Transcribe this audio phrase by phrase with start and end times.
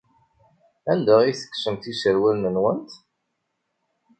[0.91, 2.91] Anda ay tekksemt iserwalen-nwent?